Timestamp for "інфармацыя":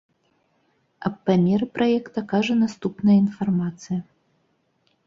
3.27-3.99